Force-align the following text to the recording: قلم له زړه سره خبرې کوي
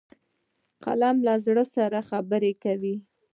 قلم 0.83 1.17
له 1.27 1.33
زړه 1.45 1.65
سره 1.75 1.99
خبرې 2.09 2.53
کوي 2.63 2.95